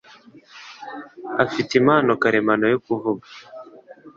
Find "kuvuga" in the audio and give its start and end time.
2.85-3.25